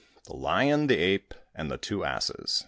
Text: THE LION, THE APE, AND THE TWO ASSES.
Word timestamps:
THE 0.25 0.33
LION, 0.33 0.87
THE 0.87 0.97
APE, 0.97 1.31
AND 1.53 1.69
THE 1.69 1.77
TWO 1.77 2.03
ASSES. 2.05 2.59